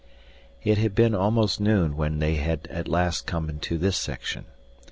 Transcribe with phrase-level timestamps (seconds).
[0.63, 4.45] It had been almost noon when they had at last come into this section.